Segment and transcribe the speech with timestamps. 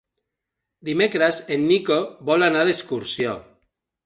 [0.89, 1.99] Dimecres en Nico
[2.31, 3.37] vol anar d'excursió.